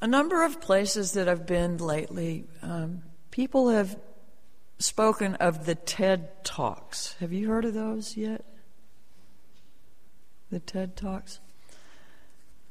a 0.00 0.06
number 0.06 0.44
of 0.44 0.60
places 0.60 1.12
that 1.12 1.28
I've 1.28 1.46
been 1.46 1.76
lately, 1.76 2.44
um, 2.62 3.02
people 3.30 3.68
have 3.68 3.98
spoken 4.78 5.34
of 5.36 5.66
the 5.66 5.74
TED 5.74 6.44
Talks. 6.44 7.14
Have 7.20 7.32
you 7.32 7.48
heard 7.48 7.64
of 7.64 7.74
those 7.74 8.16
yet? 8.16 8.44
The 10.50 10.60
TED 10.60 10.96
Talks? 10.96 11.40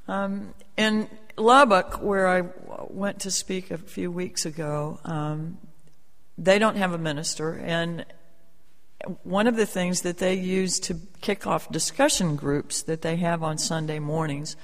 Um, 0.08 0.56
in 0.76 1.08
Lubbock, 1.38 2.02
where 2.02 2.28
I 2.28 2.42
went 2.88 3.20
to 3.22 3.32
speak 3.32 3.70
a 3.70 3.78
few 3.78 4.12
weeks 4.12 4.46
ago, 4.46 5.00
um, 5.06 5.60
they 6.36 6.58
don't 6.58 6.78
have 6.78 6.94
a 6.94 6.98
minister, 6.98 7.54
and 7.54 8.06
one 9.24 9.46
of 9.46 9.56
the 9.56 9.68
things 9.68 10.02
that 10.02 10.18
they 10.18 10.34
use 10.34 10.80
to 10.80 11.00
kick 11.22 11.46
off 11.46 11.72
discussion 11.72 12.36
groups 12.36 12.82
that 12.82 13.04
they 13.04 13.18
have 13.18 13.44
on 13.44 13.58
Sunday 13.58 14.00
mornings 14.00 14.56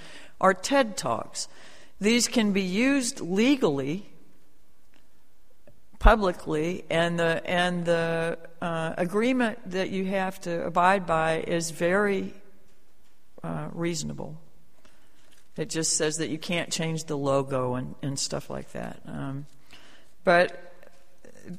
are 0.42 0.54
TED 0.54 0.98
Talks. 0.98 1.48
These 2.00 2.28
can 2.28 2.52
be 2.52 2.62
used 2.62 3.22
legally, 3.22 4.06
publicly, 6.00 6.84
and 6.90 7.18
the 7.18 7.42
and 7.46 7.86
the 7.86 8.38
uh, 8.62 8.94
agreement 8.98 9.60
that 9.72 9.90
you 9.90 10.06
have 10.06 10.40
to 10.42 10.66
abide 10.66 11.06
by 11.06 11.40
is 11.40 11.72
very 11.72 12.34
uh, 13.44 13.70
reasonable. 13.72 14.38
It 15.58 15.70
just 15.70 15.96
says 15.96 16.18
that 16.18 16.30
you 16.30 16.38
can't 16.38 16.70
change 16.70 17.06
the 17.06 17.18
logo 17.18 17.76
and, 17.76 17.96
and 18.02 18.20
stuff 18.20 18.50
like 18.50 18.74
that. 18.74 19.00
Um, 19.08 19.46
but 20.26 20.74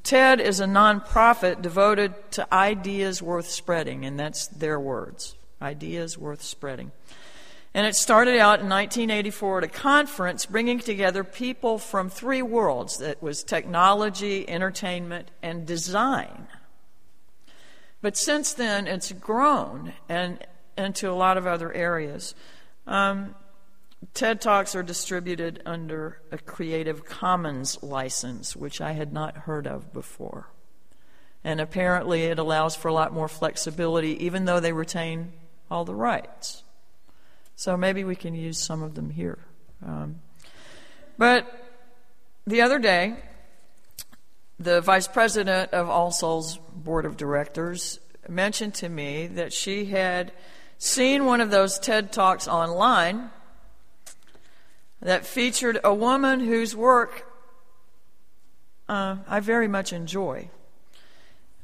TED 0.02 0.40
is 0.40 0.60
a 0.60 0.66
nonprofit 0.66 1.62
devoted 1.62 2.12
to 2.32 2.52
ideas 2.52 3.22
worth 3.22 3.48
spreading, 3.48 4.04
and 4.04 4.20
that's 4.20 4.48
their 4.48 4.78
words 4.78 5.34
ideas 5.62 6.18
worth 6.18 6.42
spreading. 6.42 6.92
And 7.76 7.86
it 7.86 7.94
started 7.94 8.38
out 8.38 8.60
in 8.60 8.70
1984 8.70 9.58
at 9.58 9.64
a 9.64 9.68
conference 9.68 10.46
bringing 10.46 10.78
together 10.78 11.22
people 11.22 11.76
from 11.76 12.08
three 12.08 12.40
worlds 12.40 12.96
that 12.96 13.22
was 13.22 13.44
technology, 13.44 14.48
entertainment, 14.48 15.30
and 15.42 15.66
design. 15.66 16.48
But 18.00 18.16
since 18.16 18.54
then, 18.54 18.86
it's 18.86 19.12
grown 19.12 19.92
and 20.08 20.42
into 20.78 21.10
a 21.10 21.12
lot 21.12 21.36
of 21.36 21.46
other 21.46 21.70
areas. 21.70 22.34
Um, 22.86 23.34
TED 24.14 24.40
Talks 24.40 24.74
are 24.74 24.82
distributed 24.82 25.62
under 25.66 26.22
a 26.32 26.38
Creative 26.38 27.04
Commons 27.04 27.82
license, 27.82 28.56
which 28.56 28.80
I 28.80 28.92
had 28.92 29.12
not 29.12 29.36
heard 29.36 29.66
of 29.66 29.92
before. 29.92 30.48
And 31.44 31.60
apparently, 31.60 32.22
it 32.22 32.38
allows 32.38 32.74
for 32.74 32.88
a 32.88 32.94
lot 32.94 33.12
more 33.12 33.28
flexibility, 33.28 34.24
even 34.24 34.46
though 34.46 34.60
they 34.60 34.72
retain 34.72 35.34
all 35.70 35.84
the 35.84 35.94
rights. 35.94 36.62
So 37.56 37.76
maybe 37.76 38.04
we 38.04 38.16
can 38.16 38.34
use 38.34 38.58
some 38.58 38.82
of 38.82 38.94
them 38.94 39.10
here. 39.10 39.38
Um, 39.84 40.20
but 41.18 41.50
the 42.46 42.60
other 42.60 42.78
day, 42.78 43.16
the 44.58 44.80
vice 44.80 45.08
president 45.08 45.72
of 45.72 45.88
All 45.88 46.10
Souls 46.10 46.58
Board 46.74 47.06
of 47.06 47.16
Directors 47.16 47.98
mentioned 48.28 48.74
to 48.74 48.88
me 48.88 49.26
that 49.26 49.52
she 49.52 49.86
had 49.86 50.32
seen 50.78 51.24
one 51.24 51.40
of 51.40 51.50
those 51.50 51.78
TED 51.78 52.12
Talks 52.12 52.46
online 52.46 53.30
that 55.00 55.24
featured 55.24 55.78
a 55.82 55.94
woman 55.94 56.40
whose 56.40 56.76
work 56.76 57.26
uh, 58.88 59.16
I 59.26 59.40
very 59.40 59.68
much 59.68 59.92
enjoy. 59.92 60.50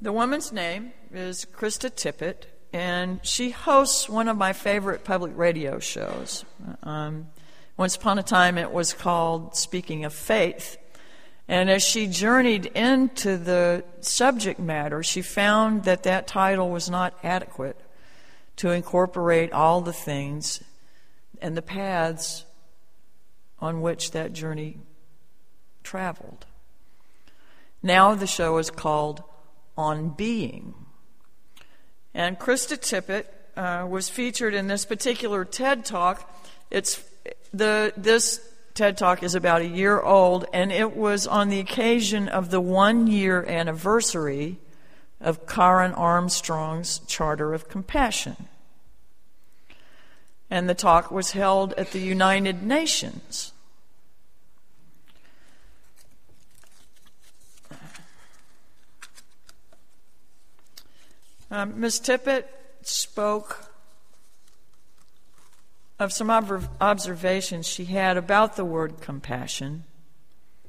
The 0.00 0.12
woman's 0.12 0.52
name 0.52 0.92
is 1.12 1.44
Krista 1.44 1.90
Tippett, 1.90 2.46
and 2.72 3.20
she 3.22 3.50
hosts 3.50 4.08
one 4.08 4.28
of 4.28 4.36
my 4.36 4.52
favorite 4.52 5.04
public 5.04 5.32
radio 5.36 5.78
shows. 5.78 6.44
Um, 6.82 7.28
once 7.76 7.96
upon 7.96 8.18
a 8.18 8.22
time, 8.22 8.58
it 8.58 8.72
was 8.72 8.92
called 8.92 9.56
Speaking 9.56 10.04
of 10.04 10.14
Faith. 10.14 10.78
And 11.48 11.68
as 11.68 11.82
she 11.82 12.06
journeyed 12.06 12.66
into 12.66 13.36
the 13.36 13.84
subject 14.00 14.58
matter, 14.58 15.02
she 15.02 15.20
found 15.20 15.84
that 15.84 16.04
that 16.04 16.26
title 16.26 16.70
was 16.70 16.88
not 16.88 17.14
adequate 17.22 17.78
to 18.56 18.70
incorporate 18.70 19.52
all 19.52 19.80
the 19.80 19.92
things 19.92 20.62
and 21.40 21.56
the 21.56 21.62
paths 21.62 22.44
on 23.58 23.80
which 23.80 24.12
that 24.12 24.32
journey 24.32 24.78
traveled. 25.82 26.46
Now 27.82 28.14
the 28.14 28.26
show 28.26 28.58
is 28.58 28.70
called 28.70 29.22
On 29.76 30.10
Being. 30.10 30.74
And 32.14 32.38
Krista 32.38 32.76
Tippett 32.78 33.26
uh, 33.56 33.86
was 33.86 34.08
featured 34.08 34.54
in 34.54 34.66
this 34.66 34.84
particular 34.84 35.44
TED 35.44 35.84
Talk. 35.84 36.30
It's 36.70 37.02
the 37.52 37.92
this 37.96 38.40
TED 38.74 38.96
Talk 38.96 39.22
is 39.22 39.34
about 39.34 39.60
a 39.60 39.66
year 39.66 40.00
old, 40.00 40.46
and 40.52 40.72
it 40.72 40.96
was 40.96 41.26
on 41.26 41.48
the 41.48 41.60
occasion 41.60 42.28
of 42.28 42.50
the 42.50 42.60
one 42.60 43.06
year 43.06 43.44
anniversary 43.44 44.58
of 45.20 45.46
Karen 45.46 45.92
Armstrong's 45.92 47.00
Charter 47.06 47.54
of 47.54 47.68
Compassion. 47.68 48.48
And 50.50 50.68
the 50.68 50.74
talk 50.74 51.10
was 51.10 51.32
held 51.32 51.72
at 51.74 51.92
the 51.92 52.00
United 52.00 52.62
Nations. 52.62 53.52
Um, 61.52 61.78
Ms. 61.80 62.00
Tippett 62.00 62.44
spoke 62.80 63.70
of 65.98 66.10
some 66.10 66.30
observations 66.30 67.66
she 67.66 67.84
had 67.84 68.16
about 68.16 68.56
the 68.56 68.64
word 68.64 69.02
compassion. 69.02 69.84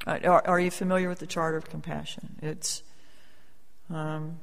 Uh, 0.06 0.20
are, 0.26 0.46
are, 0.46 0.60
you 0.60 0.70
familiar 0.70 1.08
with 1.08 1.20
the 1.20 1.26
Charter 1.26 1.56
of 1.56 1.70
Compassion? 1.70 2.36
It's 2.42 2.84
um, 3.90 4.40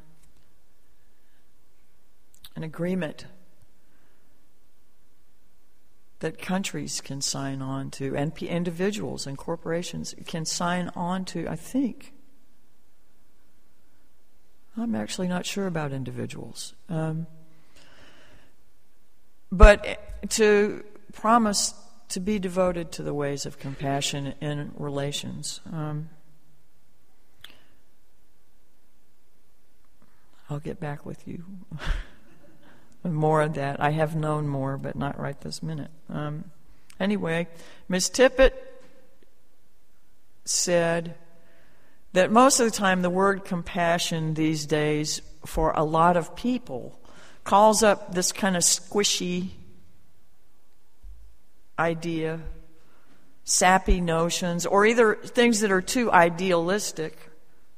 an 2.56 2.62
agreement 2.62 3.26
that 6.20 6.38
countries 6.38 7.02
can 7.02 7.20
sign 7.20 7.60
on 7.60 7.90
to, 7.90 8.16
and 8.16 8.34
individuals 8.38 9.26
and 9.26 9.36
corporations 9.36 10.14
can 10.24 10.46
sign 10.46 10.90
on 10.96 11.26
to, 11.26 11.46
I 11.46 11.56
think. 11.56 12.14
I'm 14.76 14.94
actually 14.94 15.28
not 15.28 15.46
sure 15.46 15.66
about 15.66 15.92
individuals. 15.92 16.74
Um, 16.88 17.26
but 19.50 20.30
to 20.30 20.84
promise 21.12 21.74
to 22.10 22.20
be 22.20 22.38
devoted 22.38 22.92
to 22.92 23.02
the 23.02 23.14
ways 23.14 23.46
of 23.46 23.58
compassion 23.58 24.34
in 24.40 24.72
relations. 24.76 25.60
Um, 25.72 26.10
I'll 30.48 30.58
get 30.58 30.80
back 30.80 31.06
with 31.06 31.26
you. 31.28 31.44
more 33.04 33.42
of 33.42 33.54
that. 33.54 33.80
I 33.80 33.90
have 33.90 34.16
known 34.16 34.48
more, 34.48 34.76
but 34.76 34.96
not 34.96 35.18
right 35.18 35.40
this 35.40 35.62
minute. 35.62 35.90
Um, 36.08 36.50
anyway, 36.98 37.46
Ms. 37.88 38.10
Tippett 38.10 38.52
said 40.44 41.14
that 42.12 42.30
most 42.30 42.60
of 42.60 42.66
the 42.70 42.76
time 42.76 43.02
the 43.02 43.10
word 43.10 43.44
compassion 43.44 44.34
these 44.34 44.66
days 44.66 45.22
for 45.46 45.72
a 45.72 45.84
lot 45.84 46.16
of 46.16 46.34
people 46.36 46.98
calls 47.44 47.82
up 47.82 48.14
this 48.14 48.32
kind 48.32 48.56
of 48.56 48.62
squishy 48.62 49.50
idea, 51.78 52.40
sappy 53.44 54.00
notions, 54.00 54.66
or 54.66 54.84
either 54.84 55.14
things 55.14 55.60
that 55.60 55.72
are 55.72 55.80
too 55.80 56.12
idealistic 56.12 57.16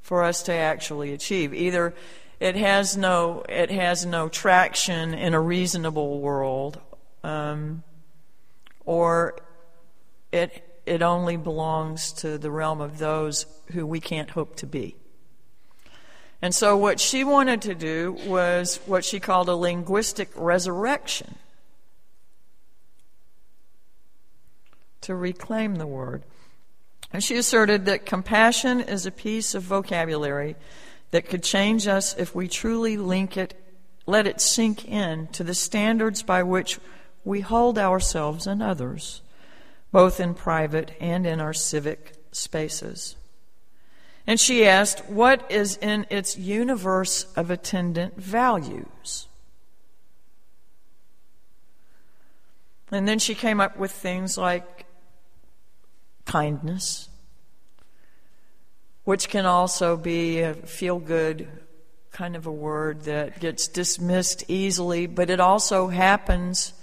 for 0.01 0.25
us 0.25 0.43
to 0.43 0.53
actually 0.53 1.13
achieve. 1.13 1.55
Either 1.55 1.95
it 2.41 2.57
has 2.57 2.97
no 2.97 3.45
it 3.49 3.71
has 3.71 4.05
no 4.05 4.29
traction 4.29 5.15
in 5.15 5.33
a 5.33 5.41
reasonable 5.41 6.21
world, 6.21 6.81
um, 7.23 7.85
or 8.85 9.37
it 10.87 11.03
only 11.03 11.37
belongs 11.37 12.13
to 12.13 12.39
the 12.39 12.51
realm 12.51 12.81
of 12.81 12.99
those 12.99 13.47
who 13.73 13.87
we 13.87 14.01
can't 14.01 14.31
hope 14.31 14.57
to 14.57 14.67
be. 14.67 14.97
And 16.41 16.53
so, 16.53 16.77
what 16.77 16.99
she 16.99 17.23
wanted 17.23 17.63
to 17.63 17.75
do 17.75 18.17
was 18.27 18.81
what 18.87 19.05
she 19.05 19.21
called 19.21 19.49
a 19.49 19.55
linguistic 19.55 20.29
resurrection 20.35 21.37
to 25.03 25.15
reclaim 25.15 25.77
the 25.77 25.87
word. 25.87 26.25
And 27.13 27.23
she 27.23 27.37
asserted 27.37 27.85
that 27.85 28.07
compassion 28.07 28.81
is 28.81 29.07
a 29.07 29.13
piece 29.13 29.55
of 29.55 29.63
vocabulary 29.63 30.57
that 31.13 31.29
could 31.29 31.45
change 31.45 31.87
us 31.87 32.17
if 32.17 32.35
we 32.35 32.49
truly 32.49 32.97
link 32.97 33.37
it, 33.37 33.55
let 34.07 34.27
it 34.27 34.41
sink 34.41 34.89
in 34.89 35.29
to 35.29 35.45
the 35.45 35.55
standards 35.55 36.23
by 36.23 36.43
which 36.43 36.81
we 37.25 37.41
hold 37.41 37.79
ourselves 37.79 38.47
and 38.49 38.63
others 38.63 39.21
both 39.93 40.19
in 40.19 40.35
private 40.35 40.93
and 41.01 41.27
in 41.27 41.41
our 41.41 41.53
civic 41.53 42.15
spaces. 42.33 43.17
And 44.27 44.41
she 44.41 44.67
asked, 44.67 45.09
What 45.09 45.51
is 45.51 45.77
in 45.77 46.07
its 46.11 46.37
universe 46.37 47.25
of 47.37 47.51
attendant 47.51 48.17
values? 48.17 49.29
And 52.91 53.09
then 53.09 53.19
she 53.19 53.35
came 53.35 53.61
up 53.61 53.79
with 53.79 53.91
things 53.91 54.37
like 54.37 54.85
kindness, 56.27 57.09
which 59.05 59.29
can 59.29 59.47
also 59.47 59.97
be 59.97 60.41
a 60.41 60.55
feel 60.55 60.99
good 60.99 61.49
kind 62.13 62.37
of 62.37 62.47
a 62.47 62.53
word 62.53 63.03
that 63.05 63.41
gets 63.41 63.67
dismissed 63.67 64.45
easily, 64.47 65.07
but 65.07 65.31
it 65.31 65.41
also 65.41 65.89
happens 65.89 66.75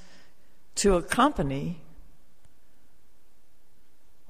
to 0.73 0.95
accompany, 0.95 1.79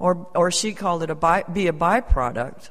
or, 0.00 0.26
or 0.34 0.50
she 0.50 0.72
called 0.72 1.02
it 1.04 1.10
a 1.10 1.14
by, 1.14 1.44
be 1.44 1.68
a 1.68 1.72
byproduct 1.72 2.70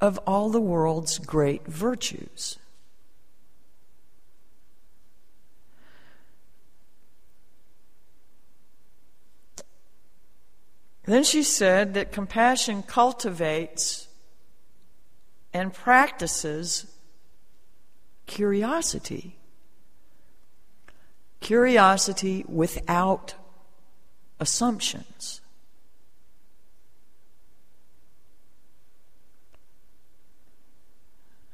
of 0.00 0.18
all 0.26 0.48
the 0.48 0.60
world's 0.60 1.18
great 1.18 1.66
virtues. 1.66 2.58
Then 11.04 11.22
she 11.24 11.42
said 11.42 11.94
that 11.94 12.12
compassion 12.12 12.82
cultivates 12.82 14.08
and 15.52 15.72
practices 15.72 16.86
curiosity. 18.26 19.36
Curiosity 21.40 22.44
without 22.48 23.34
assumptions. 24.40 25.40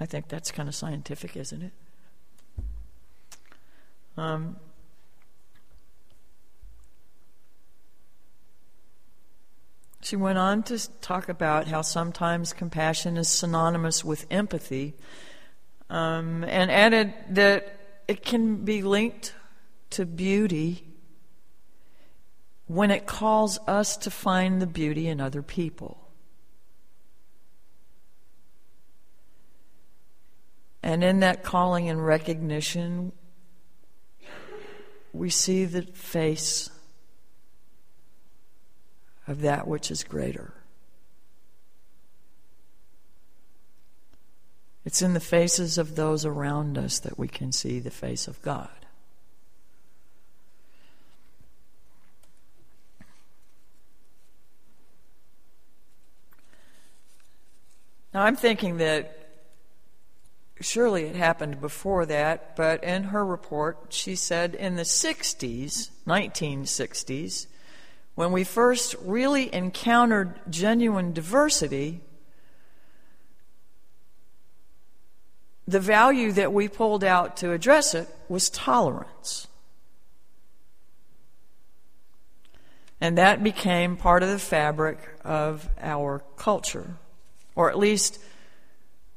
I 0.05 0.07
think 0.07 0.29
that's 0.29 0.51
kind 0.51 0.69
of 0.69 0.75
scientific, 0.75 1.35
isn't 1.35 1.63
it? 1.63 1.73
Um, 4.19 4.57
She 10.03 10.17
went 10.17 10.37
on 10.37 10.63
to 10.65 10.79
talk 11.01 11.31
about 11.31 11.69
how 11.69 11.81
sometimes 11.81 12.53
compassion 12.53 13.17
is 13.17 13.27
synonymous 13.27 14.05
with 14.05 14.27
empathy 14.31 14.93
um, 15.89 16.45
and 16.45 16.71
added 16.71 17.15
that 17.31 18.03
it 18.07 18.23
can 18.23 18.67
be 18.67 18.83
linked 18.83 19.35
to 19.93 20.05
beauty 20.05 20.85
when 22.67 22.91
it 22.91 23.07
calls 23.07 23.59
us 23.67 23.97
to 23.97 24.11
find 24.11 24.61
the 24.61 24.67
beauty 24.67 25.09
in 25.09 25.23
other 25.23 25.41
people. 25.41 26.04
And 30.85 31.03
in 31.03 31.21
that 31.21 31.43
calling 31.43 31.89
and 31.89 32.05
recognition, 32.05 33.13
we 35.15 35.31
see 35.31 35.65
the 35.65 35.81
face 35.81 36.69
of 39.27 39.41
that 39.41 39.67
which 39.67 39.91
is 39.91 40.05
greater. 40.05 40.53
It's 44.85 45.01
in 45.01 45.15
the 45.15 45.21
faces 45.21 45.79
of 45.79 45.97
those 45.97 46.27
around 46.27 46.77
us 46.77 46.99
that 46.99 47.19
we 47.19 47.29
can 47.29 47.51
see 47.51 47.81
the 47.81 47.91
face 47.91 48.29
of 48.29 48.43
God. 48.43 48.69
Now, 58.13 58.25
I'm 58.25 58.37
thinking 58.37 58.77
that 58.77 59.24
surely 60.61 61.05
it 61.05 61.17
happened 61.17 61.61
before 61.61 62.07
that, 62.07 62.57
but 62.57 62.83
in 62.85 63.05
her 63.05 63.25
report, 63.25 63.87
she 63.89 64.15
said 64.15 64.55
in 64.55 64.77
the 64.77 64.83
60s, 64.83 65.91
1960s, 66.07 67.47
when 68.15 68.31
we 68.31 68.45
first 68.45 68.95
really 69.03 69.53
encountered 69.53 70.39
genuine 70.49 71.13
diversity, 71.13 72.01
the 75.67 75.81
value 75.81 76.31
that 76.33 76.53
we 76.53 76.69
pulled 76.69 77.03
out 77.03 77.37
to 77.39 77.53
address 77.53 77.95
it 77.95 78.09
was 78.29 78.51
tolerance. 78.51 79.49
And 83.01 83.19
that 83.19 83.43
became 83.43 83.97
part 83.97 84.23
of 84.23 84.29
the 84.29 84.39
fabric 84.39 84.99
of 85.25 85.69
our 85.81 86.23
culture, 86.37 86.97
or 87.57 87.69
at 87.69 87.79
least 87.79 88.19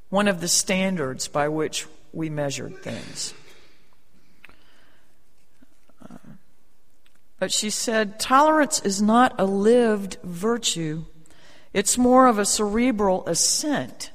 one 0.09 0.27
of 0.27 0.41
the 0.41 0.47
standards 0.47 1.27
by 1.27 1.47
which 1.49 1.85
we 2.13 2.29
measured 2.29 2.77
things. 2.77 3.33
Uh, 6.09 6.15
but 7.39 7.51
she 7.51 7.69
said, 7.69 8.19
tolerance 8.19 8.79
is 8.81 9.01
not 9.01 9.35
a 9.37 9.45
lived 9.45 10.17
virtue, 10.23 11.05
it's 11.73 11.97
more 11.97 12.27
of 12.27 12.39
a 12.39 12.45
cerebral 12.45 13.27
assent. 13.27 14.11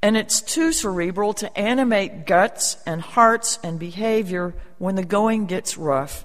And 0.00 0.16
it's 0.16 0.40
too 0.40 0.72
cerebral 0.72 1.32
to 1.34 1.58
animate 1.58 2.24
guts 2.24 2.76
and 2.86 3.00
hearts 3.00 3.58
and 3.64 3.80
behavior 3.80 4.54
when 4.78 4.94
the 4.94 5.04
going 5.04 5.46
gets 5.46 5.76
rough. 5.76 6.24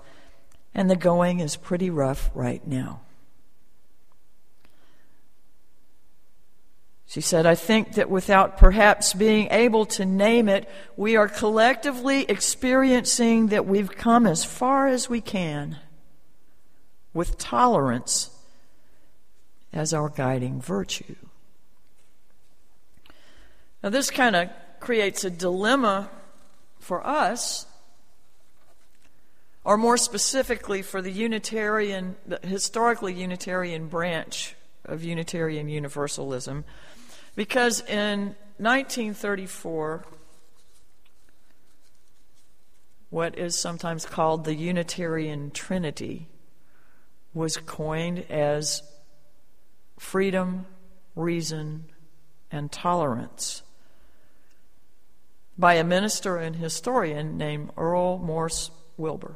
And 0.75 0.89
the 0.89 0.95
going 0.95 1.39
is 1.39 1.55
pretty 1.55 1.89
rough 1.89 2.29
right 2.35 2.65
now. 2.67 3.01
She 7.13 7.21
said, 7.21 7.45
I 7.45 7.53
think 7.53 7.93
that 7.93 8.09
without 8.09 8.57
perhaps 8.57 9.13
being 9.13 9.47
able 9.51 9.85
to 9.85 10.03
name 10.03 10.49
it, 10.49 10.67
we 10.97 11.15
are 11.15 11.27
collectively 11.27 12.23
experiencing 12.23 13.49
that 13.49 13.67
we've 13.67 13.91
come 13.91 14.25
as 14.25 14.43
far 14.43 14.87
as 14.87 15.11
we 15.11 15.21
can 15.21 15.77
with 17.13 17.37
tolerance 17.37 18.31
as 19.71 19.93
our 19.93 20.09
guiding 20.09 20.59
virtue. 20.59 21.15
Now, 23.83 23.89
this 23.89 24.09
kind 24.09 24.35
of 24.35 24.49
creates 24.79 25.23
a 25.23 25.29
dilemma 25.29 26.09
for 26.79 27.05
us, 27.05 27.67
or 29.63 29.77
more 29.77 29.97
specifically 29.97 30.81
for 30.81 30.99
the 30.99 31.11
Unitarian, 31.11 32.15
the 32.25 32.39
historically 32.41 33.13
Unitarian 33.13 33.87
branch 33.87 34.55
of 34.83 35.03
Unitarian 35.03 35.69
Universalism 35.69 36.65
because 37.35 37.81
in 37.81 38.35
1934, 38.57 40.05
what 43.09 43.37
is 43.37 43.57
sometimes 43.57 44.05
called 44.05 44.45
the 44.45 44.55
Unitarian 44.55 45.51
Trinity 45.51 46.27
was 47.33 47.57
coined 47.57 48.25
as 48.29 48.81
freedom, 49.97 50.65
reason, 51.15 51.85
and 52.51 52.71
tolerance 52.71 53.63
by 55.57 55.75
a 55.75 55.83
minister 55.83 56.37
and 56.37 56.55
historian 56.55 57.37
named 57.37 57.71
Earl 57.77 58.17
Morse 58.17 58.71
Wilbur. 58.97 59.35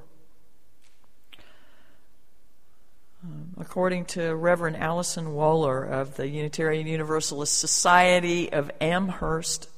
Um, 3.28 3.52
according 3.60 4.06
to 4.06 4.34
Reverend 4.36 4.78
Allison 4.78 5.34
Waller 5.34 5.84
of 5.84 6.16
the 6.16 6.30
Unitarian 6.30 6.88
Universalist 6.88 7.60
Society 7.60 8.54
of 8.54 8.72
Amherst, 8.80 9.70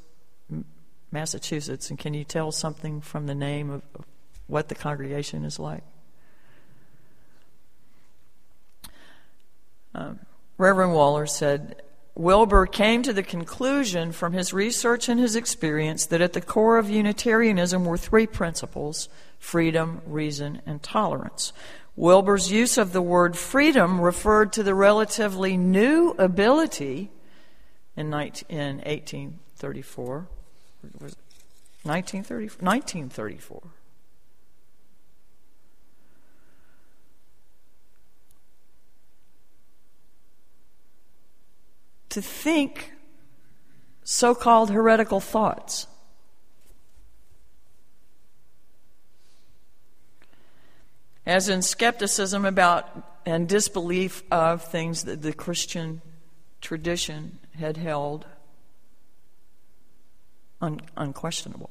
Massachusetts, 1.12 1.89
and 1.89 1.98
can 1.98 2.13
you 2.13 2.24
tell 2.24 2.51
something 2.51 3.01
from 3.01 3.25
the 3.25 3.34
name 3.34 3.72
of, 3.72 3.82
what 4.46 4.68
the 4.70 4.75
congregation 4.75 5.46
is 5.46 5.58
like? 5.58 5.84
Um, 9.96 10.20
Reverend 10.60 10.94
Waller 10.94 11.25
said, 11.25 11.82
Wilbur 12.13 12.68
came 12.68 13.01
to 13.03 13.13
the 13.13 13.24
conclusion 13.24 14.12
from 14.12 14.34
his 14.34 14.53
research 14.53 15.10
and 15.10 15.20
his 15.20 15.36
experience 15.36 16.06
that 16.08 16.22
at 16.22 16.34
the 16.34 16.41
core 16.41 16.77
of 16.77 16.89
Unitarianism 16.89 17.86
were 17.86 17.98
three 17.98 18.27
principles 18.27 19.10
freedom, 19.39 20.01
reason, 20.06 20.62
and 20.65 20.84
tolerance. 20.84 21.53
Wilbur's 22.00 22.50
use 22.50 22.77
of 22.77 22.94
the 22.94 23.01
word 23.01 23.38
freedom 23.38 24.00
referred 24.00 24.53
to 24.53 24.63
the 24.63 24.74
relatively 24.74 25.58
new 25.58 26.15
ability 26.18 27.12
in, 27.98 28.10
19, 28.10 28.46
in 28.50 28.77
1834. 28.77 30.29
1930, 31.84 32.46
1934. 32.63 33.62
To 42.12 42.22
think 42.22 42.94
so 44.06 44.34
called 44.34 44.70
heretical 44.70 45.20
thoughts. 45.20 45.86
As 51.29 51.48
in 51.48 51.62
skepticism 51.62 52.43
about 52.43 52.89
and 53.24 53.48
disbelief 53.48 54.24
of 54.31 54.63
things 54.63 55.03
that 55.03 55.21
the 55.21 55.31
Christian 55.31 56.01
tradition 56.59 57.38
had 57.55 57.77
held 57.77 58.25
un- 60.59 60.81
unquestionable. 60.98 61.69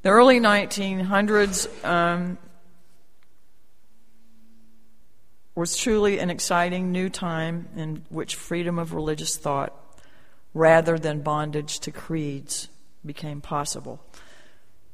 The 0.00 0.08
early 0.08 0.40
1900s, 0.40 1.68
um, 1.84 2.38
was 5.54 5.76
truly 5.76 6.18
an 6.18 6.30
exciting 6.30 6.90
new 6.92 7.10
time 7.10 7.68
in 7.76 8.06
which 8.08 8.36
freedom 8.36 8.78
of 8.78 8.94
religious 8.94 9.36
thought, 9.36 9.74
rather 10.54 10.98
than 10.98 11.20
bondage 11.20 11.80
to 11.80 11.90
creeds, 11.90 12.70
became 13.04 13.42
possible. 13.42 14.02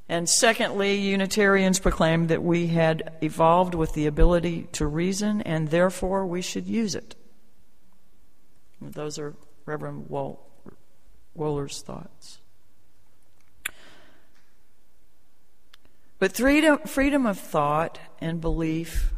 And 0.08 0.28
secondly, 0.28 0.96
Unitarians 0.96 1.80
proclaimed 1.80 2.28
that 2.28 2.42
we 2.42 2.68
had 2.68 3.16
evolved 3.20 3.74
with 3.74 3.92
the 3.94 4.06
ability 4.06 4.68
to 4.72 4.86
reason 4.86 5.42
and 5.42 5.68
therefore 5.68 6.24
we 6.26 6.42
should 6.42 6.66
use 6.68 6.94
it. 6.94 7.16
Those 8.80 9.18
are 9.18 9.34
Reverend 9.64 10.08
Woller's 11.34 11.82
thoughts. 11.82 12.38
But 16.18 16.36
freedom, 16.36 16.78
freedom 16.86 17.26
of 17.26 17.38
thought 17.38 17.98
and 18.20 18.40
belief, 18.40 19.12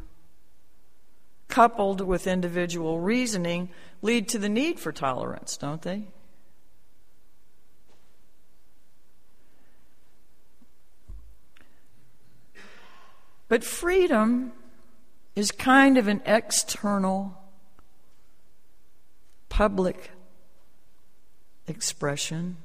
coupled 1.49 2.01
with 2.01 2.27
individual 2.27 2.99
reasoning, 2.99 3.69
lead 4.03 4.29
to 4.31 4.39
the 4.39 4.49
need 4.49 4.81
for 4.81 4.91
tolerance, 4.91 5.57
don't 5.57 5.83
they? 5.83 6.09
But 13.49 13.65
freedom 13.65 14.53
is 15.35 15.51
kind 15.51 15.97
of 15.97 16.07
an 16.07 16.21
external, 16.27 17.37
public 19.49 20.11
expression 21.67 22.57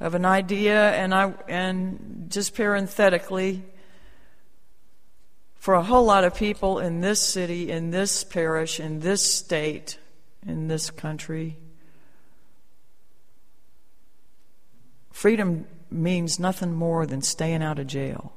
of 0.00 0.14
an 0.14 0.24
idea, 0.24 0.92
and 0.92 1.14
I 1.14 1.34
and 1.46 2.26
just 2.30 2.54
parenthetically, 2.54 3.62
for 5.56 5.74
a 5.74 5.82
whole 5.82 6.06
lot 6.06 6.24
of 6.24 6.34
people 6.34 6.78
in 6.78 7.02
this 7.02 7.20
city, 7.20 7.70
in 7.70 7.90
this 7.90 8.24
parish, 8.24 8.80
in 8.80 9.00
this 9.00 9.22
state, 9.22 9.98
in 10.46 10.68
this 10.68 10.90
country, 10.90 11.58
freedom 15.12 15.66
means 15.92 16.38
nothing 16.38 16.74
more 16.74 17.06
than 17.06 17.22
staying 17.22 17.62
out 17.62 17.78
of 17.78 17.86
jail. 17.86 18.32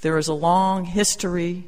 There 0.00 0.16
is 0.16 0.28
a 0.28 0.34
long 0.34 0.84
history 0.84 1.64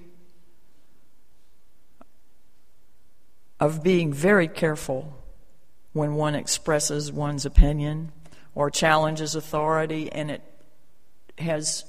of 3.60 3.82
being 3.82 4.12
very 4.12 4.48
careful 4.48 5.16
when 5.92 6.14
one 6.14 6.34
expresses 6.34 7.12
one's 7.12 7.44
opinion 7.44 8.10
or 8.54 8.70
challenges 8.70 9.34
authority, 9.34 10.10
and 10.10 10.30
it 10.30 10.42
has 11.38 11.84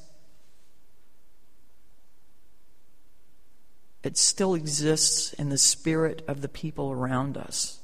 it 4.03 4.17
still 4.17 4.53
exists 4.53 5.31
in 5.33 5.49
the 5.49 5.57
spirit 5.57 6.23
of 6.27 6.41
the 6.41 6.49
people 6.49 6.91
around 6.91 7.37
us. 7.37 7.79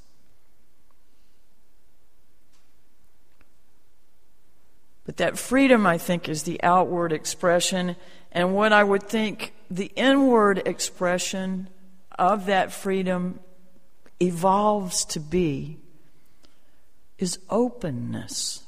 But 5.09 5.17
that 5.17 5.39
freedom, 5.39 5.87
I 5.87 5.97
think, 5.97 6.29
is 6.29 6.43
the 6.43 6.61
outward 6.61 7.11
expression. 7.11 7.95
And 8.31 8.53
what 8.53 8.71
I 8.71 8.83
would 8.83 9.01
think 9.01 9.55
the 9.67 9.91
inward 9.95 10.61
expression 10.67 11.67
of 12.19 12.45
that 12.45 12.71
freedom 12.71 13.39
evolves 14.21 15.03
to 15.05 15.19
be 15.19 15.79
is 17.17 17.39
openness 17.49 18.61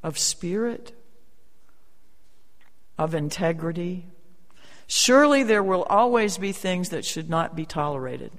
of 0.00 0.16
spirit, 0.16 0.94
of 2.96 3.16
integrity. 3.16 4.06
Surely 4.86 5.42
there 5.42 5.64
will 5.64 5.82
always 5.82 6.38
be 6.38 6.52
things 6.52 6.90
that 6.90 7.04
should 7.04 7.28
not 7.28 7.56
be 7.56 7.66
tolerated. 7.66 8.30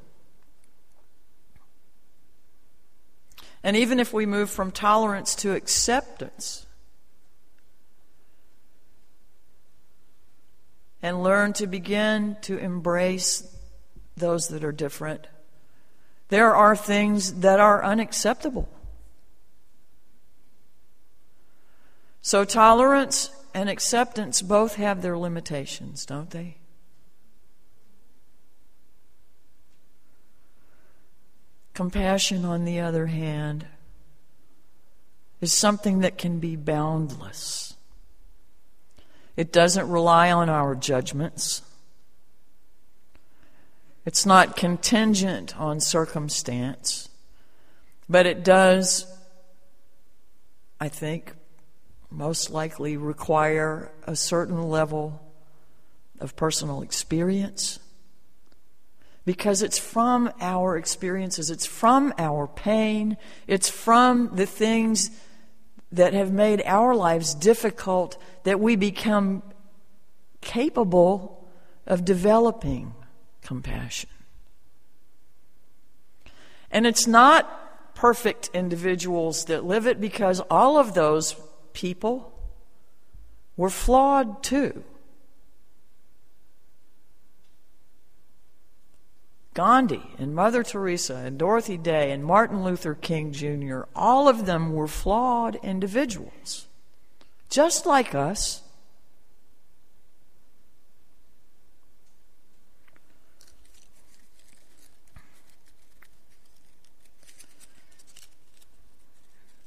And 3.63 3.77
even 3.77 3.99
if 3.99 4.11
we 4.11 4.25
move 4.25 4.49
from 4.49 4.71
tolerance 4.71 5.35
to 5.35 5.53
acceptance 5.53 6.65
and 11.01 11.23
learn 11.23 11.53
to 11.53 11.67
begin 11.67 12.35
to 12.41 12.57
embrace 12.57 13.49
those 14.17 14.49
that 14.49 14.63
are 14.63 14.73
different, 14.73 15.27
there 16.27 16.53
are 16.53 16.75
things 16.75 17.41
that 17.41 17.59
are 17.59 17.83
unacceptable. 17.83 18.67
So, 22.21 22.45
tolerance 22.45 23.29
and 23.53 23.69
acceptance 23.69 24.41
both 24.41 24.75
have 24.75 25.01
their 25.01 25.17
limitations, 25.17 26.05
don't 26.05 26.29
they? 26.29 26.57
Compassion, 31.73 32.45
on 32.45 32.65
the 32.65 32.79
other 32.79 33.07
hand, 33.07 33.65
is 35.41 35.51
something 35.51 35.99
that 35.99 36.17
can 36.17 36.39
be 36.39 36.55
boundless. 36.55 37.75
It 39.35 39.51
doesn't 39.51 39.89
rely 39.89 40.31
on 40.31 40.49
our 40.49 40.75
judgments. 40.75 41.63
It's 44.05 44.25
not 44.25 44.55
contingent 44.55 45.59
on 45.59 45.79
circumstance, 45.79 47.09
but 48.07 48.25
it 48.25 48.43
does, 48.43 49.07
I 50.79 50.89
think, 50.89 51.33
most 52.11 52.51
likely 52.51 52.97
require 52.97 53.91
a 54.05 54.15
certain 54.15 54.61
level 54.61 55.21
of 56.19 56.35
personal 56.35 56.83
experience 56.83 57.79
because 59.25 59.61
it's 59.61 59.77
from 59.79 60.31
our 60.41 60.77
experiences, 60.77 61.49
it's 61.49 61.65
from 61.65 62.13
our 62.17 62.47
pain, 62.47 63.17
it's 63.47 63.69
from 63.69 64.35
the 64.35 64.45
things 64.45 65.11
that 65.91 66.13
have 66.13 66.31
made 66.31 66.61
our 66.65 66.95
lives 66.95 67.33
difficult 67.33 68.17
that 68.43 68.59
we 68.59 68.75
become 68.75 69.43
capable 70.41 71.47
of 71.85 72.03
developing 72.03 72.93
compassion. 73.41 74.09
And 76.71 76.87
it's 76.87 77.05
not 77.05 77.93
perfect 77.93 78.49
individuals 78.53 79.45
that 79.45 79.63
live 79.63 79.85
it 79.87 80.01
because 80.01 80.41
all 80.49 80.77
of 80.77 80.95
those 80.95 81.35
people 81.71 82.33
were 83.55 83.69
flawed 83.69 84.43
too. 84.43 84.83
Gandhi 89.53 90.01
and 90.17 90.33
Mother 90.33 90.63
Teresa 90.63 91.15
and 91.15 91.37
Dorothy 91.37 91.77
Day 91.77 92.11
and 92.11 92.23
Martin 92.23 92.63
Luther 92.63 92.95
King 92.95 93.31
Jr., 93.31 93.81
all 93.95 94.27
of 94.27 94.45
them 94.45 94.73
were 94.73 94.87
flawed 94.87 95.55
individuals, 95.61 96.67
just 97.49 97.85
like 97.85 98.15
us. 98.15 98.61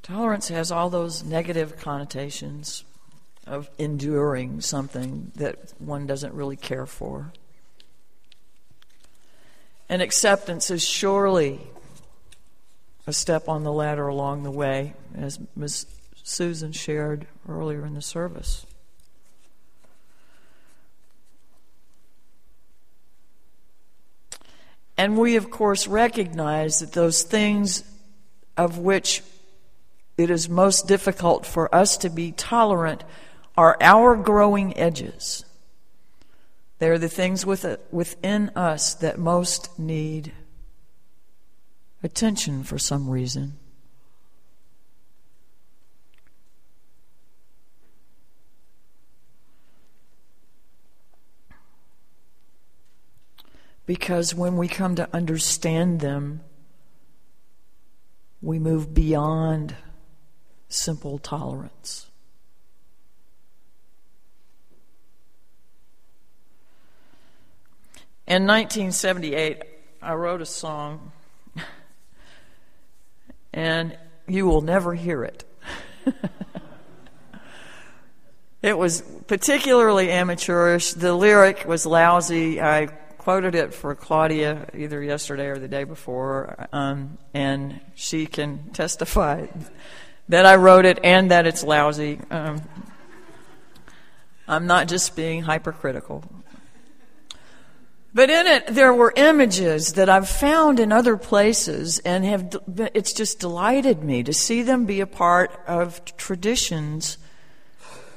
Tolerance 0.02 0.49
has 0.49 0.71
all 0.71 0.88
those 0.88 1.25
negative 1.25 1.76
connotations 1.78 2.85
of 3.45 3.69
enduring 3.76 4.61
something 4.61 5.33
that 5.35 5.73
one 5.78 6.07
doesn't 6.07 6.33
really 6.33 6.57
care 6.57 6.87
for. 6.87 7.33
And 9.88 10.02
acceptance 10.02 10.71
is 10.71 10.87
surely 10.87 11.61
a 13.07 13.12
step 13.12 13.49
on 13.49 13.62
the 13.62 13.73
ladder 13.73 14.09
along 14.09 14.43
the 14.43 14.50
way, 14.50 14.95
as 15.16 15.38
Ms. 15.55 15.87
Susan 16.23 16.73
shared 16.73 17.26
earlier 17.49 17.87
in 17.87 17.95
the 17.95 18.02
service. 18.02 18.66
And 24.99 25.16
we, 25.16 25.37
of 25.37 25.50
course, 25.50 25.87
recognize 25.87 26.81
that 26.81 26.93
those 26.93 27.23
things 27.23 27.85
of 28.57 28.78
which 28.78 29.23
it 30.16 30.31
is 30.31 30.49
most 30.49 30.88
difficult 30.88 31.45
for 31.47 31.73
us 31.75 31.99
to 31.99 32.09
be 32.09 32.33
tolerant 32.33 33.05
are 33.57 33.76
our 33.81 34.16
growing 34.16 34.76
edges. 34.76 35.45
They 36.78 36.90
are 36.90 36.99
the 36.99 37.09
things 37.09 37.47
within 37.47 38.50
us 38.50 38.95
that 38.95 39.18
most 39.18 39.78
need 39.78 40.33
attention 42.02 42.64
for 42.64 42.78
some 42.78 43.09
reason. 43.09 43.59
Because 53.87 54.35
when 54.35 54.56
we 54.56 54.66
come 54.68 54.97
to 54.97 55.09
understand 55.14 56.00
them, 56.00 56.42
we 58.42 58.59
move 58.59 58.92
beyond 58.92 59.76
simple 60.68 61.18
tolerance. 61.18 62.11
In 68.28 68.45
1978, 68.45 69.62
I 70.02 70.14
wrote 70.14 70.40
a 70.40 70.47
song, 70.47 71.12
and 73.54 73.97
you 74.26 74.47
will 74.47 74.62
never 74.62 74.95
hear 74.95 75.23
it. 75.23 75.45
it 78.62 78.76
was 78.76 79.02
particularly 79.28 80.11
amateurish. 80.11 80.95
The 80.95 81.14
lyric 81.14 81.66
was 81.66 81.87
lousy. 81.87 82.61
I 82.61 82.87
quoted 83.16 83.54
it 83.54 83.73
for 83.73 83.95
Claudia 83.95 84.71
either 84.75 85.00
yesterday 85.00 85.47
or 85.47 85.61
the 85.61 85.68
day 85.68 85.85
before, 85.85 86.66
um, 86.73 87.18
and 87.33 87.78
she 87.95 88.26
can 88.26 88.71
testify 88.73 89.47
that 90.28 90.47
I 90.47 90.56
wrote 90.56 90.85
it 90.85 90.99
and 91.04 91.30
that 91.30 91.47
it's 91.47 91.62
lousy. 91.62 92.18
Um, 92.33 92.61
I'm 94.49 94.66
not 94.66 94.88
just 94.88 95.14
being 95.14 95.42
hypercritical. 95.42 96.25
But 98.16 98.30
in 98.30 98.46
it, 98.46 98.68
there 98.68 98.94
were 98.94 99.12
images 99.14 99.92
that 99.92 100.08
I've 100.08 100.26
found 100.26 100.80
in 100.80 100.90
other 100.90 101.18
places, 101.18 101.99
and 101.99 102.25
have 102.25 102.56
it's 102.94 103.12
just 103.12 103.40
delighted 103.40 104.02
me 104.02 104.23
to 104.23 104.32
see 104.32 104.62
them 104.62 104.87
be 104.87 105.00
a 105.00 105.06
part 105.06 105.50
of 105.66 106.02
traditions 106.16 107.18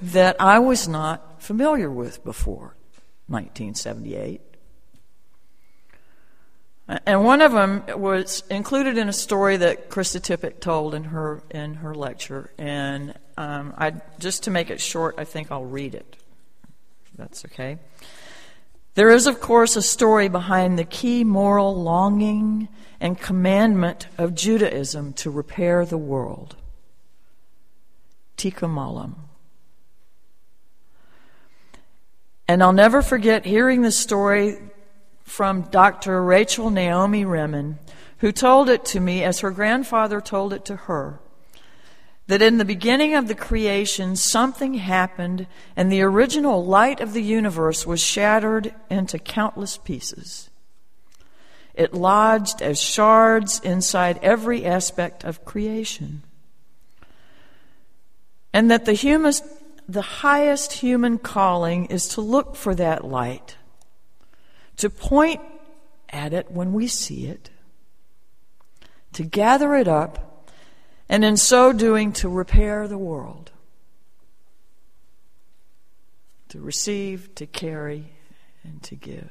that 0.02 0.38
I 0.40 0.60
was 0.60 0.88
not 0.88 1.44
familiar 1.44 1.92
with 1.92 2.24
before 2.24 2.78
1978. 3.28 4.40
And 6.88 7.26
one 7.26 7.42
of 7.42 7.52
them 7.52 7.84
was 8.00 8.44
included 8.50 8.98
in 8.98 9.10
a 9.10 9.14
story 9.14 9.58
that 9.58 9.90
Krista 9.90 10.22
Tippett 10.22 10.62
told 10.62 10.96
in 10.96 11.04
her 11.04 11.44
in 11.52 11.74
her 11.74 11.94
lecture, 11.94 12.52
and 12.58 13.16
um, 13.36 13.74
I 13.78 13.96
just 14.18 14.44
to 14.44 14.50
make 14.50 14.70
it 14.70 14.80
short, 14.80 15.16
I 15.18 15.26
think 15.26 15.52
I'll 15.52 15.66
read 15.66 15.94
it. 15.94 16.16
That's 17.18 17.44
okay. 17.44 17.80
There 19.00 19.12
is, 19.12 19.28
of 19.28 19.40
course, 19.40 19.78
a 19.78 19.82
story 19.82 20.28
behind 20.28 20.78
the 20.78 20.84
key 20.84 21.24
moral 21.24 21.74
longing 21.74 22.68
and 23.00 23.18
commandment 23.18 24.08
of 24.18 24.36
Judaism 24.36 25.14
to 25.14 25.32
repair 25.32 25.86
the 25.86 25.98
world. 25.98 26.58
Tikkun 28.36 28.76
Olam. 28.76 29.16
And 32.46 32.62
I'll 32.62 32.74
never 32.74 33.02
forget 33.02 33.46
hearing 33.46 33.84
the 33.84 33.92
story 33.94 34.58
from 35.24 35.62
Dr. 35.62 36.22
Rachel 36.22 36.70
Naomi 36.70 37.24
Remen, 37.24 37.80
who 38.18 38.34
told 38.34 38.68
it 38.68 38.84
to 38.84 39.00
me 39.00 39.24
as 39.24 39.40
her 39.40 39.52
grandfather 39.52 40.20
told 40.20 40.52
it 40.52 40.66
to 40.66 40.76
her 40.76 41.22
that 42.30 42.44
in 42.44 42.60
the 42.60 42.66
beginning 42.66 43.16
of 43.16 43.28
the 43.28 43.34
creation, 43.34 44.16
something 44.16 44.76
happened 44.76 45.48
and 45.76 45.92
the 45.92 46.04
original 46.04 46.64
light 46.64 47.00
of 47.00 47.14
the 47.14 47.24
universe 47.24 47.88
was 47.88 48.00
shattered 48.00 48.72
into 48.88 49.18
countless 49.18 49.78
pieces. 49.78 50.52
It 51.74 51.92
lodged 51.92 52.62
as 52.62 52.80
shards 52.80 53.60
inside 53.62 54.20
every 54.22 54.64
aspect 54.64 55.24
of 55.24 55.44
creation. 55.44 56.22
And 58.54 58.70
that 58.70 58.86
the, 58.86 58.94
human, 58.94 59.34
the 59.88 60.04
highest 60.04 60.74
human 60.74 61.18
calling 61.18 61.86
is 61.86 62.10
to 62.10 62.22
look 62.22 62.56
for 62.56 62.76
that 62.76 63.04
light, 63.04 63.58
to 64.78 64.92
point 64.92 65.42
at 66.10 66.32
it 66.34 66.52
when 66.52 66.74
we 66.74 66.86
see 66.86 67.26
it, 67.26 67.50
to 69.14 69.24
gather 69.24 69.74
it 69.74 69.88
up 69.88 70.29
and 71.10 71.26
in 71.26 71.36
so 71.36 71.74
doing 71.74 72.14
to 72.14 72.30
repair 72.30 72.88
the 72.88 72.98
world, 72.98 73.52
to 76.50 76.62
receive, 76.62 77.34
to 77.36 77.48
carry, 77.48 78.14
and 78.64 78.82
to 78.84 78.96
give. 78.96 79.30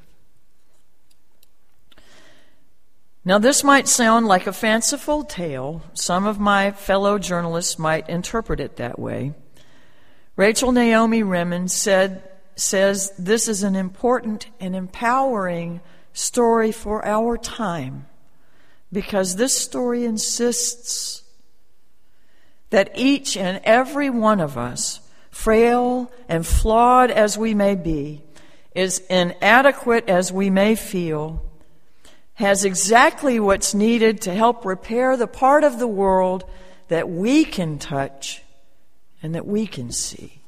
Now, 3.24 3.38
this 3.38 3.62
might 3.62 3.86
sound 3.86 4.26
like 4.26 4.46
a 4.46 4.52
fanciful 4.52 5.22
tale. 5.22 5.82
Some 5.92 6.26
of 6.26 6.40
my 6.40 6.70
fellow 6.72 7.18
journalists 7.18 7.78
might 7.78 8.08
interpret 8.08 8.58
it 8.58 8.76
that 8.76 8.98
way. 8.98 9.34
Rachel 10.34 10.72
Naomi 10.72 11.22
Remen 11.22 11.68
said, 11.68 12.22
says 12.56 13.12
this 13.18 13.46
is 13.46 13.62
an 13.62 13.76
important 13.76 14.46
and 14.60 14.74
empowering 14.74 15.80
story 16.12 16.72
for 16.72 17.04
our 17.04 17.36
time 17.36 18.06
because 18.90 19.36
this 19.36 19.56
story 19.56 20.04
insists 20.04 21.22
that 22.70 22.90
each 22.94 23.36
and 23.36 23.60
every 23.64 24.10
one 24.10 24.40
of 24.40 24.58
us, 24.58 25.00
frail 25.30 26.10
and 26.28 26.46
flawed 26.46 27.10
as 27.10 27.38
we 27.38 27.54
may 27.54 27.74
be, 27.74 28.22
is 28.74 28.98
inadequate 29.10 30.08
as 30.08 30.32
we 30.32 30.50
may 30.50 30.74
feel, 30.74 31.42
has 32.34 32.64
exactly 32.64 33.40
what's 33.40 33.74
needed 33.74 34.20
to 34.20 34.34
help 34.34 34.64
repair 34.64 35.16
the 35.16 35.26
part 35.26 35.64
of 35.64 35.78
the 35.78 35.88
world 35.88 36.44
that 36.88 37.08
we 37.08 37.44
can 37.44 37.78
touch 37.78 38.42
and 39.22 39.34
that 39.34 39.46
we 39.46 39.66
can 39.66 39.90
see. 39.90 40.40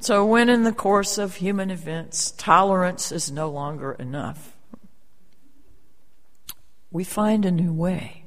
So, 0.00 0.26
when 0.26 0.48
in 0.48 0.64
the 0.64 0.72
course 0.72 1.16
of 1.16 1.36
human 1.36 1.70
events 1.70 2.32
tolerance 2.32 3.12
is 3.12 3.30
no 3.30 3.48
longer 3.48 3.92
enough, 3.92 4.56
we 6.92 7.04
find 7.04 7.44
a 7.44 7.50
new 7.50 7.72
way. 7.72 8.24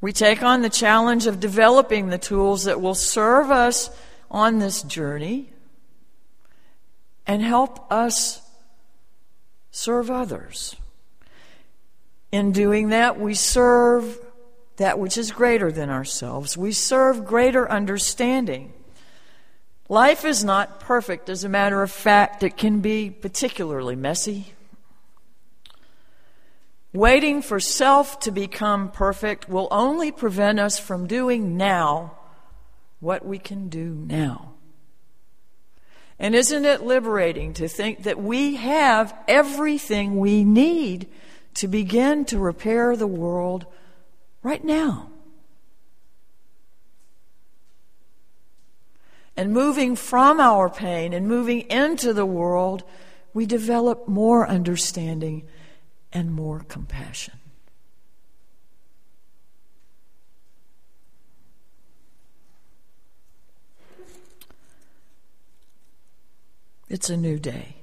We 0.00 0.12
take 0.12 0.42
on 0.42 0.62
the 0.62 0.68
challenge 0.68 1.26
of 1.26 1.40
developing 1.40 2.08
the 2.08 2.18
tools 2.18 2.64
that 2.64 2.80
will 2.80 2.94
serve 2.94 3.50
us 3.50 3.88
on 4.30 4.58
this 4.58 4.82
journey 4.82 5.50
and 7.26 7.40
help 7.40 7.90
us 7.90 8.42
serve 9.70 10.10
others. 10.10 10.76
In 12.32 12.52
doing 12.52 12.88
that, 12.88 13.18
we 13.18 13.34
serve 13.34 14.18
that 14.76 14.98
which 14.98 15.16
is 15.16 15.30
greater 15.30 15.70
than 15.70 15.88
ourselves. 15.88 16.56
We 16.56 16.72
serve 16.72 17.24
greater 17.24 17.70
understanding. 17.70 18.72
Life 19.88 20.24
is 20.24 20.42
not 20.42 20.80
perfect. 20.80 21.28
As 21.28 21.44
a 21.44 21.48
matter 21.48 21.82
of 21.82 21.92
fact, 21.92 22.42
it 22.42 22.56
can 22.56 22.80
be 22.80 23.10
particularly 23.10 23.94
messy. 23.94 24.54
Waiting 26.92 27.40
for 27.40 27.58
self 27.58 28.20
to 28.20 28.30
become 28.30 28.90
perfect 28.90 29.48
will 29.48 29.68
only 29.70 30.12
prevent 30.12 30.60
us 30.60 30.78
from 30.78 31.06
doing 31.06 31.56
now 31.56 32.18
what 33.00 33.24
we 33.24 33.38
can 33.38 33.68
do 33.68 34.04
now. 34.06 34.52
And 36.18 36.34
isn't 36.34 36.64
it 36.64 36.82
liberating 36.82 37.54
to 37.54 37.66
think 37.66 38.02
that 38.02 38.22
we 38.22 38.56
have 38.56 39.16
everything 39.26 40.20
we 40.20 40.44
need 40.44 41.08
to 41.54 41.66
begin 41.66 42.26
to 42.26 42.38
repair 42.38 42.94
the 42.94 43.06
world 43.06 43.66
right 44.42 44.62
now? 44.62 45.10
And 49.34 49.52
moving 49.52 49.96
from 49.96 50.40
our 50.40 50.68
pain 50.68 51.14
and 51.14 51.26
moving 51.26 51.62
into 51.62 52.12
the 52.12 52.26
world, 52.26 52.84
we 53.32 53.46
develop 53.46 54.06
more 54.06 54.46
understanding 54.46 55.48
and 56.12 56.32
more 56.32 56.60
compassion. 56.60 57.34
It's 66.88 67.08
a 67.08 67.16
new 67.16 67.38
day. 67.38 67.81